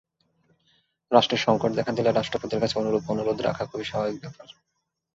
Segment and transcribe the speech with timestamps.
[1.11, 4.47] রাষ্ট্রে সংকট দেখা দিলে রাষ্ট্রপতির কাছে অনুরূপ অনুরোধ রাখা খুবই স্বাভাবিক ব্যাপার।